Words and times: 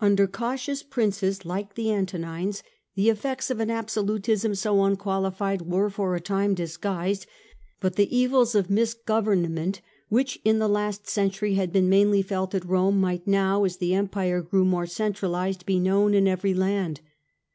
Under 0.00 0.26
cautious 0.26 0.82
princes 0.82 1.46
like 1.46 1.76
the 1.76 1.90
Antonines 1.90 2.62
the 2.94 3.08
effects 3.08 3.50
of 3.50 3.58
an 3.58 3.70
absolutism 3.70 4.54
so 4.54 4.84
unqualified 4.84 5.62
were 5.62 5.88
for 5.88 6.14
a 6.14 6.20
time 6.20 6.52
disguised; 6.52 7.24
but 7.80 7.96
the 7.96 8.14
evils 8.14 8.54
of 8.54 8.68
misgovernment, 8.68 9.80
which 10.10 10.38
in 10.44 10.58
the 10.58 10.68
last 10.68 11.08
century 11.08 11.54
had 11.54 11.72
been 11.72 11.88
mainly 11.88 12.20
felt 12.20 12.54
at 12.54 12.66
Rome, 12.66 13.00
might 13.00 13.26
now, 13.26 13.64
as 13.64 13.78
the 13.78 13.94
empire 13.94 14.42
grew 14.42 14.66
more 14.66 14.84
centralized, 14.84 15.64
be 15.64 15.80
known 15.80 16.12
in 16.12 16.28
every 16.28 16.52
land. 16.52 17.00